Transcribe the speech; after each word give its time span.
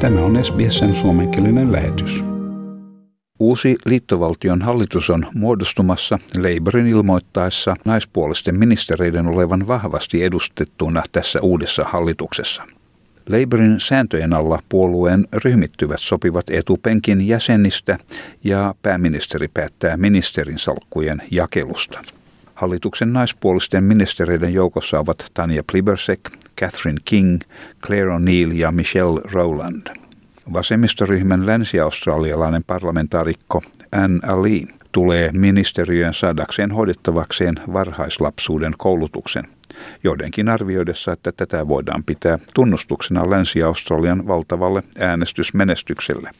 Tämä 0.00 0.20
on 0.20 0.44
SBSn 0.44 0.94
suomenkielinen 0.94 1.72
lähetys. 1.72 2.24
Uusi 3.38 3.76
liittovaltion 3.84 4.62
hallitus 4.62 5.10
on 5.10 5.26
muodostumassa 5.34 6.18
Labourin 6.36 6.86
ilmoittaessa 6.86 7.76
naispuolisten 7.84 8.58
ministereiden 8.58 9.26
olevan 9.26 9.68
vahvasti 9.68 10.24
edustettuna 10.24 11.02
tässä 11.12 11.40
uudessa 11.40 11.84
hallituksessa. 11.84 12.62
Labourin 13.28 13.80
sääntöjen 13.80 14.32
alla 14.32 14.58
puolueen 14.68 15.24
ryhmittyvät 15.32 16.00
sopivat 16.00 16.50
etupenkin 16.50 17.26
jäsenistä 17.26 17.98
ja 18.44 18.74
pääministeri 18.82 19.48
päättää 19.48 19.96
ministerin 19.96 20.58
salkkujen 20.58 21.22
jakelusta. 21.30 22.02
Hallituksen 22.54 23.12
naispuolisten 23.12 23.84
ministereiden 23.84 24.54
joukossa 24.54 24.98
ovat 24.98 25.30
Tanja 25.34 25.62
Plibersek, 25.72 26.20
Catherine 26.60 27.00
King, 27.04 27.40
Claire 27.86 28.10
O'Neill 28.10 28.52
ja 28.52 28.72
Michelle 28.72 29.20
Rowland. 29.32 29.86
Vasemmistoryhmän 30.52 31.46
länsi-australialainen 31.46 32.64
parlamentaarikko 32.64 33.62
Anne 33.92 34.28
Ali 34.28 34.68
tulee 34.92 35.30
ministeriöön 35.32 36.14
saadakseen 36.14 36.70
hoidettavakseen 36.70 37.54
varhaislapsuuden 37.72 38.74
koulutuksen. 38.78 39.44
Joidenkin 40.04 40.48
arvioidessa, 40.48 41.12
että 41.12 41.32
tätä 41.32 41.68
voidaan 41.68 42.04
pitää 42.04 42.38
tunnustuksena 42.54 43.30
Länsi-Australian 43.30 44.26
valtavalle 44.26 44.82
äänestysmenestykselle. 44.98 46.30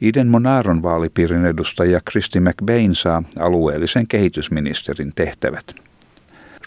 Iden 0.00 0.26
Monaron 0.26 0.82
vaalipiirin 0.82 1.46
edustaja 1.46 2.00
Christy 2.10 2.40
McBain 2.40 2.94
saa 2.94 3.22
alueellisen 3.38 4.06
kehitysministerin 4.06 5.12
tehtävät. 5.14 5.74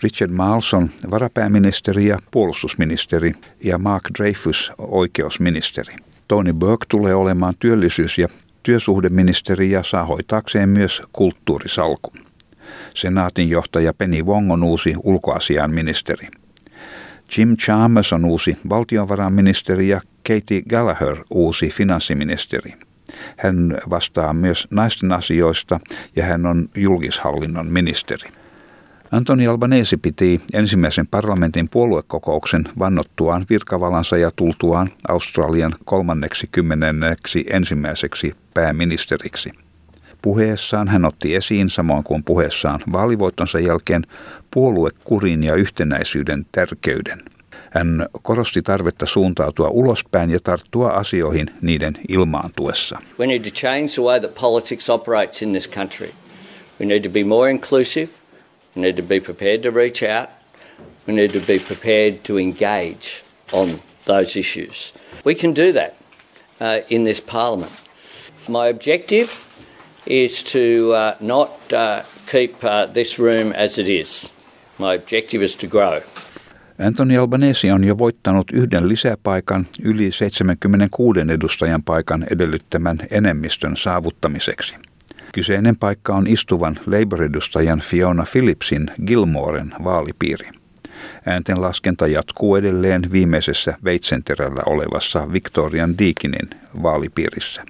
Richard 0.03 0.31
Malson 0.31 0.89
varapääministeri 1.11 2.05
ja 2.05 2.19
puolustusministeri 2.31 3.33
ja 3.63 3.77
Mark 3.77 4.03
Dreyfus 4.17 4.71
oikeusministeri. 4.77 5.95
Tony 6.27 6.53
Burke 6.53 6.85
tulee 6.89 7.15
olemaan 7.15 7.53
työllisyys- 7.59 8.17
ja 8.17 8.27
työsuhdeministeri 8.63 9.71
ja 9.71 9.83
saa 9.83 10.05
hoitaakseen 10.05 10.69
myös 10.69 11.01
kulttuurisalkun. 11.13 12.17
Senaatin 12.95 13.49
johtaja 13.49 13.93
Penny 13.93 14.23
Wong 14.23 14.51
on 14.51 14.63
uusi 14.63 14.93
ulkoasiainministeri. 15.03 16.27
Jim 17.37 17.57
Chalmers 17.57 18.13
on 18.13 18.25
uusi 18.25 18.57
valtiovarainministeri 18.69 19.87
ja 19.87 20.01
Katie 20.27 20.61
Gallagher 20.61 21.17
uusi 21.29 21.69
finanssiministeri. 21.69 22.88
Hän 23.37 23.77
vastaa 23.89 24.33
myös 24.33 24.67
naisten 24.71 25.11
asioista 25.11 25.79
ja 26.15 26.25
hän 26.25 26.45
on 26.45 26.69
julkishallinnon 26.75 27.67
ministeri. 27.67 28.29
Antoni 29.11 29.47
Albanesi 29.47 29.97
piti 29.97 30.41
ensimmäisen 30.53 31.07
parlamentin 31.07 31.69
puoluekokouksen 31.69 32.63
vannottuaan 32.79 33.45
virkavalansa 33.49 34.17
ja 34.17 34.31
tultuaan 34.35 34.89
Australian 35.07 35.75
kolmanneksi 35.85 36.49
kymmenenneksi 36.51 37.45
ensimmäiseksi 37.49 38.35
pääministeriksi. 38.53 39.51
Puheessaan 40.21 40.87
hän 40.87 41.05
otti 41.05 41.35
esiin, 41.35 41.69
samoin 41.69 42.03
kuin 42.03 42.23
puheessaan 42.23 42.79
vaalivoittonsa 42.91 43.59
jälkeen, 43.59 44.03
puoluekurin 44.51 45.43
ja 45.43 45.55
yhtenäisyyden 45.55 46.45
tärkeyden. 46.51 47.23
Hän 47.71 48.07
korosti 48.21 48.61
tarvetta 48.61 49.05
suuntautua 49.05 49.69
ulospäin 49.69 50.29
ja 50.29 50.39
tarttua 50.43 50.89
asioihin 50.89 51.51
niiden 51.61 51.93
ilmaantuessa. 52.09 52.97
We 53.19 53.27
need 53.27 53.43
to 53.43 53.49
change 53.49 53.87
the 53.87 54.01
way 54.01 54.19
that 54.19 54.35
politics 54.35 54.89
operates 54.89 55.41
in 55.41 55.51
this 55.51 55.69
country. 55.69 56.09
We 56.79 56.85
need 56.85 57.03
to 57.03 57.09
be 57.09 57.23
more 57.23 57.49
inclusive. 57.49 58.09
We 58.75 58.81
need 58.81 58.95
to 58.95 59.03
be 59.03 59.19
prepared 59.19 59.61
to 59.61 59.71
reach 59.71 60.03
out. 60.03 60.29
We 61.07 61.13
need 61.13 61.31
to 61.31 61.39
be 61.47 61.59
prepared 61.59 62.15
to 62.23 62.37
engage 62.37 63.23
on 63.51 63.69
those 64.05 64.39
issues. 64.39 64.93
We 65.25 65.35
can 65.35 65.53
do 65.53 65.71
that 65.71 65.95
uh, 66.61 66.79
in 66.89 67.03
this 67.03 67.19
parliament. 67.19 67.71
My 68.47 68.67
objective 68.67 69.29
is 70.05 70.43
to 70.43 70.93
uh, 70.93 71.15
not 71.19 71.73
uh, 71.73 72.03
keep 72.31 72.63
uh, 72.63 72.85
this 72.93 73.19
room 73.19 73.51
as 73.53 73.77
it 73.77 73.87
is. 73.89 74.33
My 74.77 74.93
objective 74.93 75.43
is 75.43 75.55
to 75.55 75.67
grow. 75.67 76.01
Anthony 76.87 77.17
Albanese 77.17 77.73
on 77.73 77.83
jo 77.83 77.97
voittanut 77.97 78.51
yhden 78.53 78.89
lisäpaikan 78.89 79.67
yli 79.83 80.11
76 80.11 81.19
edustajan 81.19 81.83
paikan 81.83 82.25
edellyttämän 82.31 82.97
enemmistön 83.11 83.77
saavuttamiseksi. 83.77 84.75
Kyseinen 85.33 85.77
paikka 85.77 86.15
on 86.15 86.27
istuvan 86.27 86.79
Labour-edustajan 86.85 87.79
Fiona 87.79 88.25
Phillipsin 88.31 88.91
Gilmoren 89.05 89.73
vaalipiiri. 89.83 90.49
Äänten 91.25 91.61
laskenta 91.61 92.07
jatkuu 92.07 92.55
edelleen 92.55 93.11
viimeisessä 93.11 93.77
veitsenterällä 93.83 94.61
olevassa 94.65 95.33
Victorian 95.33 95.97
Deakinin 95.97 96.49
vaalipiirissä. 96.83 97.63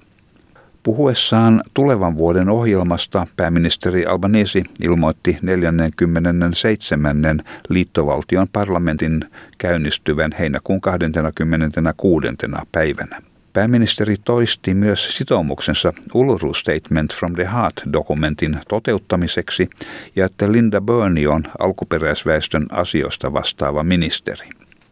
Puhuessaan 0.90 1.64
tulevan 1.74 2.18
vuoden 2.18 2.50
ohjelmasta 2.50 3.28
pääministeri 3.36 4.06
Albanesi 4.06 4.64
ilmoitti 4.84 5.38
47. 5.42 7.44
liittovaltion 7.70 8.48
parlamentin 8.54 9.26
käynnistyvän 9.58 10.32
heinäkuun 10.40 10.82
26. 10.82 12.28
päivänä. 12.72 13.22
Pääministeri 13.54 14.16
toisti 14.26 14.74
myös 14.74 15.18
sitoumuksensa 15.18 15.94
Uluru 16.14 16.54
Statement 16.54 17.16
from 17.16 17.34
the 17.34 17.50
Heart-dokumentin 17.54 18.58
toteuttamiseksi 18.68 19.70
ja 20.16 20.26
että 20.26 20.52
Linda 20.52 20.82
Burney 20.82 21.28
on 21.28 21.44
alkuperäisväestön 21.60 22.66
asioista 22.72 23.34
vastaava 23.34 23.84
ministeri. 23.84 24.50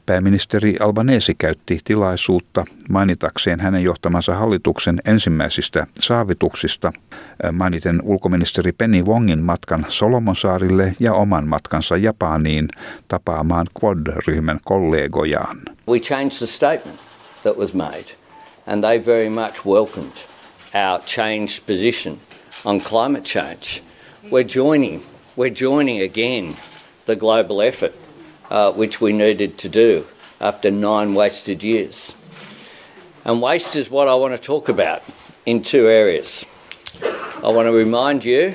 Pääministeri 0.08 0.76
Albanesi 0.80 1.36
käytti 1.38 1.80
tilaisuutta 1.84 2.66
mainitakseen 2.90 3.60
hänen 3.60 3.84
johtamansa 3.84 4.34
hallituksen 4.34 5.02
ensimmäisistä 5.06 5.88
saavituksista, 6.00 6.94
mainiten 7.52 8.02
ulkoministeri 8.04 8.72
Penny 8.72 9.04
Wongin 9.04 9.40
matkan 9.40 9.86
Solomonsaarille 9.88 10.96
ja 11.00 11.14
oman 11.14 11.48
matkansa 11.48 11.98
Japaniin 11.98 12.68
tapaamaan 13.08 13.68
Quad-ryhmän 13.84 14.60
kollegojaan. 14.66 15.62
We 15.90 16.00
changed 16.00 16.38
the 16.38 16.46
statement 16.46 17.00
that 17.44 17.58
was 17.58 17.74
made 17.74 18.06
and 18.68 18.84
they 18.84 19.06
very 19.06 19.30
much 19.30 19.66
welcomed 19.66 20.18
our 20.88 21.02
changed 21.06 21.66
position 21.68 22.18
on 22.66 22.82
climate 22.82 23.24
change. 23.24 23.84
We're 24.24 24.58
joining, 24.58 25.02
we're 25.38 25.56
joining 25.66 26.04
again 26.12 26.56
the 27.06 27.16
global 27.16 27.62
effort 27.62 28.07
uh, 28.50 28.72
which 28.72 29.02
we 29.02 29.14
needed 29.14 29.58
to 29.58 29.70
do 29.70 30.06
after 30.40 30.72
nine 30.72 31.14
wasted 31.14 31.64
years. 31.64 32.16
And 33.26 33.42
waste 33.42 33.80
is 33.80 33.92
what 33.92 34.08
I 34.08 34.16
want 34.16 34.42
to 34.42 34.48
talk 34.48 34.70
about 34.70 35.02
in 35.46 35.62
two 35.62 35.90
areas. 35.90 36.46
I 37.44 37.50
want 37.50 37.68
to 37.68 37.72
remind 37.72 38.26
you 38.26 38.54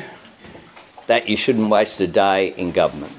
that 1.06 1.28
you 1.28 1.36
shouldn't 1.36 1.68
waste 1.68 2.00
a 2.00 2.06
day 2.06 2.54
in 2.56 2.72
government. 2.72 3.12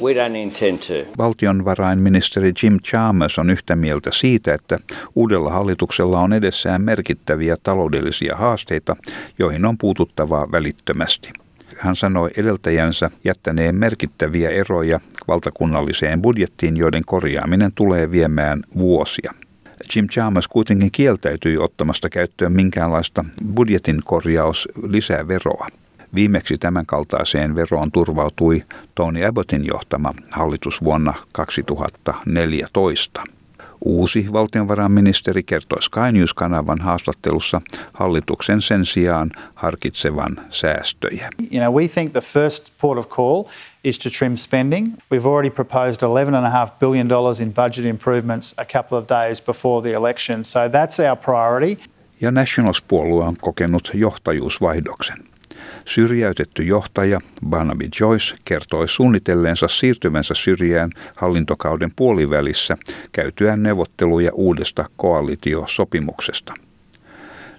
We 0.00 0.14
don't 0.14 0.36
intend 0.36 0.82
to. 0.82 1.04
Valtionvarainministeri 1.18 2.52
Jim 2.62 2.78
Chalmers 2.80 3.38
on 3.38 3.50
yhtä 3.50 3.76
mieltä 3.76 4.10
siitä, 4.12 4.54
että 4.54 4.78
uudella 5.14 5.50
hallituksella 5.50 6.20
on 6.20 6.32
edessään 6.32 6.82
merkittäviä 6.82 7.56
taloudellisia 7.62 8.36
haasteita, 8.36 8.96
joihin 9.38 9.64
on 9.64 9.78
puututtava 9.78 10.48
välittömästi 10.52 11.30
hän 11.80 11.96
sanoi 11.96 12.30
edeltäjänsä 12.36 13.10
jättäneen 13.24 13.74
merkittäviä 13.74 14.50
eroja 14.50 15.00
valtakunnalliseen 15.28 16.22
budjettiin, 16.22 16.76
joiden 16.76 17.02
korjaaminen 17.06 17.72
tulee 17.74 18.10
viemään 18.10 18.62
vuosia. 18.78 19.34
Jim 19.96 20.08
Chalmers 20.08 20.48
kuitenkin 20.48 20.90
kieltäytyi 20.92 21.58
ottamasta 21.58 22.08
käyttöön 22.08 22.52
minkäänlaista 22.52 23.24
budjetin 23.54 24.00
korjaus 24.04 24.68
lisäveroa. 24.88 25.66
Viimeksi 26.14 26.58
tämän 26.58 26.86
kaltaiseen 26.86 27.54
veroon 27.54 27.92
turvautui 27.92 28.62
Tony 28.94 29.24
Abbottin 29.24 29.66
johtama 29.66 30.14
hallitus 30.30 30.84
vuonna 30.84 31.14
2014. 31.32 33.22
Uusi 33.84 34.26
valtionvarainministeri 34.32 35.42
kertoi 35.42 35.82
Sky 35.82 36.12
News-kanavan 36.12 36.80
haastattelussa 36.80 37.60
hallituksen 37.92 38.62
sen 38.62 38.86
sijaan 38.86 39.30
harkitsevan 39.54 40.40
säästöjä. 40.50 41.28
You 41.52 41.60
know, 41.64 41.74
we 41.74 41.88
think 41.88 42.12
the 42.12 42.20
first 42.20 42.72
port 42.80 42.98
of 42.98 43.08
call 43.08 43.44
is 43.84 43.98
to 43.98 44.10
trim 44.18 44.36
spending. 44.36 44.88
We've 45.14 45.26
already 45.26 45.50
proposed 45.50 46.02
$11.5 46.02 46.72
billion 46.80 47.08
in 47.42 47.52
budget 47.52 47.84
improvements 47.84 48.54
a 48.58 48.64
couple 48.64 48.98
of 48.98 49.04
days 49.08 49.42
before 49.42 49.88
the 49.88 49.96
election, 49.96 50.44
so 50.44 50.60
that's 50.60 51.08
our 51.08 51.16
priority. 51.16 51.82
Ja 52.20 52.30
Nationals-puolue 52.30 53.24
on 53.24 53.36
kokenut 53.40 53.90
johtajuusvaihdoksen. 53.94 55.29
Syrjäytetty 55.84 56.62
johtaja 56.62 57.20
Barnaby 57.46 57.88
Joyce 58.00 58.36
kertoi 58.44 58.88
suunnitelleensa 58.88 59.68
siirtymänsä 59.68 60.34
syrjään 60.34 60.90
hallintokauden 61.16 61.90
puolivälissä 61.96 62.76
käytyään 63.12 63.62
neuvotteluja 63.62 64.30
uudesta 64.34 64.84
koalitiosopimuksesta. 64.96 66.54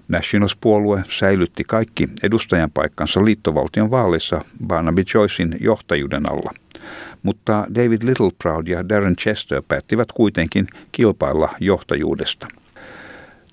Nationals-puolue 0.08 1.04
säilytti 1.08 1.64
kaikki 1.64 2.08
edustajanpaikkansa 2.22 3.24
liittovaltion 3.24 3.90
vaaleissa 3.90 4.40
Barnaby 4.66 5.02
Joycein 5.14 5.56
johtajuuden 5.60 6.32
alla, 6.32 6.50
mutta 7.22 7.66
David 7.74 8.02
Littleproud 8.02 8.66
ja 8.66 8.88
Darren 8.88 9.16
Chester 9.16 9.62
päättivät 9.68 10.12
kuitenkin 10.12 10.66
kilpailla 10.92 11.54
johtajuudesta– 11.60 12.46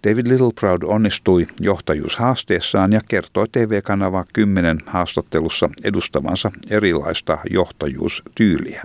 David 0.08 0.28
Littleproud 0.28 0.82
onnistui 0.84 1.48
johtajuushaasteessaan 1.60 2.94
ja 2.94 3.02
kertoi 3.08 3.48
TV-kanava 3.52 4.26
10 4.34 4.78
haastattelussa 4.86 5.70
edustavansa 5.84 6.52
erilaista 6.70 7.38
johtajuustyyliä. 7.50 8.84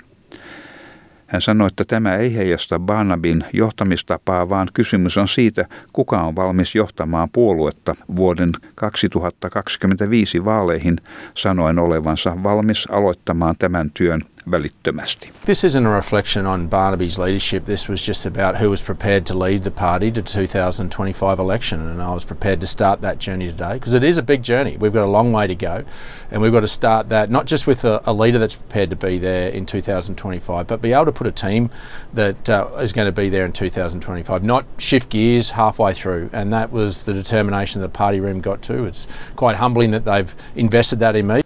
Hän 1.26 1.40
sanoi, 1.40 1.66
että 1.66 1.84
tämä 1.84 2.16
ei 2.16 2.36
heijasta 2.36 2.78
Barnabin 2.78 3.44
johtamistapaa, 3.52 4.48
vaan 4.48 4.68
kysymys 4.74 5.16
on 5.16 5.28
siitä, 5.28 5.68
kuka 5.92 6.22
on 6.22 6.36
valmis 6.36 6.74
johtamaan 6.74 7.28
puoluetta 7.32 7.94
vuoden 8.16 8.52
2025 8.74 10.44
vaaleihin, 10.44 10.96
sanoen 11.34 11.78
olevansa 11.78 12.42
valmis 12.42 12.86
aloittamaan 12.90 13.54
tämän 13.58 13.90
työn 13.94 14.20
välittömästi. 14.50 15.30
This 15.44 15.64
isn't 15.64 15.86
a 15.86 15.94
reflection 15.94 16.46
on 16.46 16.68
Barnaby's 16.68 17.18
leadership. 17.18 17.64
This 17.64 17.88
was 17.88 18.06
just 18.06 18.26
about 18.26 18.56
who 18.56 18.70
was 18.70 18.82
prepared 18.82 19.26
to 19.26 19.34
lead 19.34 19.62
the 19.62 19.70
party 19.70 20.10
to 20.12 20.22
2025 20.22 21.38
election, 21.38 21.80
and 21.88 22.02
I 22.02 22.12
was 22.12 22.24
prepared 22.24 22.60
to 22.60 22.66
start 22.66 23.00
that 23.00 23.18
journey 23.18 23.46
today 23.46 23.74
because 23.74 23.94
it 23.94 24.04
is 24.04 24.18
a 24.18 24.22
big 24.22 24.42
journey. 24.42 24.76
We've 24.76 24.92
got 24.92 25.04
a 25.04 25.10
long 25.10 25.32
way 25.32 25.46
to 25.46 25.54
go, 25.54 25.84
and 26.30 26.42
we've 26.42 26.52
got 26.52 26.60
to 26.60 26.68
start 26.68 27.08
that 27.08 27.30
not 27.30 27.46
just 27.46 27.66
with 27.66 27.84
a, 27.84 28.00
a 28.04 28.12
leader 28.12 28.38
that's 28.38 28.56
prepared 28.56 28.90
to 28.90 28.96
be 28.96 29.18
there 29.18 29.48
in 29.48 29.66
2025, 29.66 30.66
but 30.66 30.82
be 30.82 30.92
able 30.92 31.06
to 31.06 31.12
put 31.12 31.26
a 31.26 31.32
team 31.32 31.70
that 32.12 32.50
uh, 32.50 32.68
is 32.80 32.92
going 32.92 33.06
to 33.06 33.12
be 33.12 33.28
there 33.28 33.46
in 33.46 33.52
2025, 33.52 34.42
not 34.42 34.64
shift 34.78 35.10
gears 35.10 35.50
halfway 35.50 35.92
through. 35.94 36.30
And 36.32 36.52
that 36.52 36.72
was 36.72 37.04
the 37.04 37.12
determination 37.12 37.80
the 37.80 37.88
party 37.88 38.20
room 38.20 38.40
got 38.40 38.62
to. 38.62 38.84
It's 38.84 39.08
quite 39.36 39.56
humbling 39.56 39.90
that 39.92 40.04
they've 40.04 40.34
invested 40.54 40.98
that 41.00 41.16
in 41.16 41.26
me. 41.26 41.43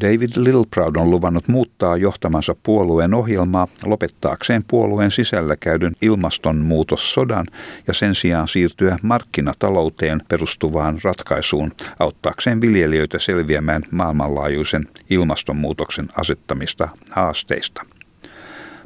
David 0.00 0.28
Littleproud 0.36 0.96
on 0.96 1.10
luvannut 1.10 1.48
muuttaa 1.48 1.96
johtamansa 1.96 2.56
puolueen 2.62 3.14
ohjelmaa 3.14 3.68
lopettaakseen 3.84 4.64
puolueen 4.68 5.10
sisällä 5.10 5.56
käydyn 5.56 5.92
ilmastonmuutossodan 6.02 7.46
ja 7.86 7.94
sen 7.94 8.14
sijaan 8.14 8.48
siirtyä 8.48 8.98
markkinatalouteen 9.02 10.22
perustuvaan 10.28 10.98
ratkaisuun 11.04 11.72
auttaakseen 11.98 12.60
viljelijöitä 12.60 13.18
selviämään 13.18 13.82
maailmanlaajuisen 13.90 14.88
ilmastonmuutoksen 15.10 16.08
asettamista 16.16 16.88
haasteista. 17.10 17.84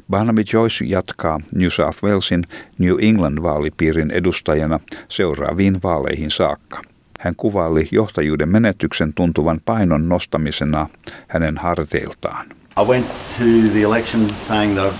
Barnaby 0.09 0.43
Joyce 0.53 0.85
jatkaa 0.85 1.39
New 1.55 1.69
South 1.69 2.03
Walesin 2.03 2.43
New 2.77 2.95
England-vaalipiirin 3.01 4.11
edustajana 4.11 4.79
seuraaviin 5.09 5.79
vaaleihin 5.83 6.31
saakka. 6.31 6.92
Hän 7.23 7.35
kuvaili 7.35 7.87
johtajuuden 7.91 8.49
menetyksen 8.49 9.13
tuntuvan 9.13 9.61
painon 9.65 10.09
nostamisena 10.09 10.89
hänen 11.27 11.57
harteiltaan. 11.57 12.45
I 12.49 12.87
went 12.87 13.07
to 13.37 13.43
the 13.73 13.81
election 13.81 14.27
saying 14.41 14.75
that 14.75 14.85
I'd 14.85 14.99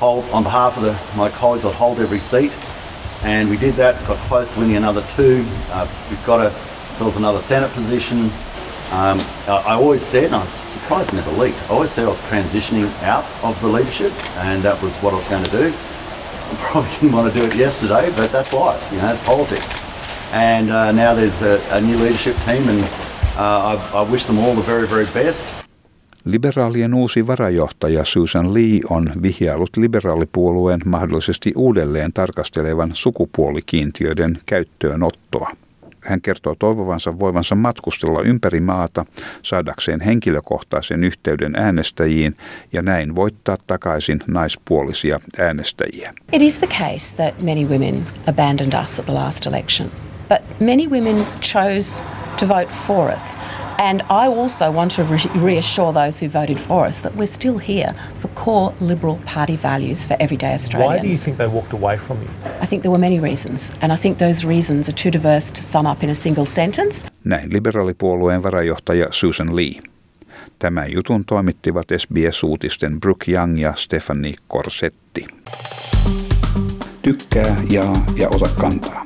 hold, 0.00 0.24
on 0.32 0.44
behalf 0.44 0.76
of 0.76 0.84
the, 0.84 0.94
my 1.16 1.30
colleagues, 1.40 1.66
I'd 1.66 1.78
hold 1.78 1.98
every 1.98 2.20
seat. 2.20 2.52
And 3.24 3.50
we 3.50 3.60
did 3.60 3.74
that, 3.76 4.06
got 4.06 4.18
close 4.28 4.54
to 4.54 4.60
winning 4.60 4.84
another 4.84 5.02
two. 5.16 5.44
Uh, 5.72 5.86
we've 6.10 6.26
got 6.26 6.40
a, 6.40 6.52
ourselves 6.90 7.16
another 7.16 7.40
Senate 7.40 7.72
position. 7.74 8.30
Um, 8.92 9.18
I 9.48 9.74
always 9.74 10.02
said, 10.06 10.24
and 10.24 10.34
I'm 10.34 10.48
surprised 10.70 11.12
it 11.12 11.16
never 11.16 11.42
leaked, 11.42 11.58
I 11.70 11.74
always 11.74 11.90
said 11.90 12.04
I 12.04 12.08
was 12.08 12.20
transitioning 12.20 12.86
out 13.02 13.24
of 13.42 13.60
the 13.60 13.68
leadership, 13.68 14.12
and 14.36 14.62
that 14.62 14.82
was 14.82 14.96
what 15.02 15.12
I 15.14 15.16
was 15.16 15.28
going 15.28 15.44
to 15.44 15.50
do. 15.50 15.72
I 16.52 16.54
probably 16.70 16.90
didn't 16.90 17.12
want 17.12 17.34
to 17.34 17.38
do 17.40 17.44
it 17.46 17.56
yesterday, 17.56 18.12
but 18.16 18.30
that's 18.30 18.52
life, 18.52 18.92
you 18.92 18.98
know, 18.98 19.08
that's 19.08 19.24
politics. 19.24 19.85
And 20.32 20.70
uh, 20.70 20.92
now 20.92 21.14
there's 21.14 21.42
a, 21.42 21.76
a, 21.76 21.80
new 21.80 21.98
leadership 21.98 22.36
team, 22.44 22.68
and 22.68 22.82
uh, 23.38 23.76
I, 23.94 24.00
I 24.00 24.10
wish 24.10 24.26
them 24.26 24.38
all 24.38 24.54
the 24.54 24.66
very, 24.66 24.86
very 24.90 25.06
best. 25.06 25.66
Liberaalien 26.24 26.94
uusi 26.94 27.26
varajohtaja 27.26 28.04
Susan 28.04 28.54
Lee 28.54 28.80
on 28.90 29.06
vihjailut 29.22 29.76
liberaalipuolueen 29.76 30.80
mahdollisesti 30.84 31.52
uudelleen 31.56 32.12
tarkastelevan 32.12 32.90
sukupuolikiintiöiden 32.94 34.38
käyttöönottoa. 34.46 35.50
Hän 36.06 36.20
kertoo 36.20 36.54
toivovansa 36.58 37.18
voivansa 37.18 37.54
matkustella 37.54 38.22
ympäri 38.22 38.60
maata 38.60 39.06
saadakseen 39.42 40.00
henkilökohtaisen 40.00 41.04
yhteyden 41.04 41.54
äänestäjiin 41.56 42.36
ja 42.72 42.82
näin 42.82 43.16
voittaa 43.16 43.56
takaisin 43.66 44.20
naispuolisia 44.26 45.20
äänestäjiä. 45.38 46.14
It 46.32 46.42
is 46.42 46.58
the 46.58 46.66
case 46.66 47.16
that 47.16 47.42
many 47.42 47.64
women 47.64 48.06
abandoned 48.28 48.82
us 48.84 48.98
at 48.98 49.06
the 49.06 49.14
last 49.14 49.46
election. 49.46 49.90
But 50.28 50.42
many 50.60 50.86
women 50.86 51.26
chose 51.40 52.00
to 52.38 52.46
vote 52.46 52.70
for 52.70 53.10
us. 53.10 53.36
And 53.78 54.02
I 54.08 54.26
also 54.26 54.70
want 54.70 54.92
to 54.92 55.04
re- 55.04 55.30
reassure 55.34 55.92
those 55.92 56.18
who 56.20 56.28
voted 56.28 56.58
for 56.58 56.86
us 56.86 57.00
that 57.02 57.14
we're 57.14 57.26
still 57.26 57.58
here 57.58 57.94
for 58.18 58.28
core 58.28 58.74
Liberal 58.80 59.16
Party 59.26 59.56
values 59.56 60.06
for 60.06 60.16
everyday 60.18 60.54
Australians. 60.54 60.96
Why 60.96 61.02
do 61.02 61.08
you 61.08 61.14
think 61.14 61.36
they 61.36 61.46
walked 61.46 61.72
away 61.72 61.98
from 61.98 62.22
you? 62.22 62.28
I 62.62 62.66
think 62.66 62.82
there 62.82 62.90
were 62.90 62.98
many 62.98 63.20
reasons, 63.20 63.72
and 63.80 63.92
I 63.92 63.96
think 63.96 64.18
those 64.18 64.46
reasons 64.46 64.88
are 64.88 64.94
too 64.94 65.10
diverse 65.10 65.52
to 65.52 65.62
sum 65.62 65.86
up 65.86 66.02
in 66.02 66.10
a 66.10 66.14
single 66.14 66.44
sentence. 66.44 67.06
Näin 67.24 67.52
liberaalipuolueen 67.52 68.42
varajohtaja 68.42 69.06
Susan 69.10 69.56
Lee. 69.56 69.82
Tämän 70.58 70.92
jutun 70.92 71.24
toimittivat 71.24 71.86
SBS-uutisten 71.98 73.00
Brooke 73.00 73.32
Young 73.32 73.60
ja 73.60 73.72
Stephanie 73.76 74.34
Corsetti. 74.48 75.26
Tykkää, 77.02 77.56
jaa 77.70 78.04
ja 78.16 78.28
ota 78.28 78.48
kantaa. 78.48 79.05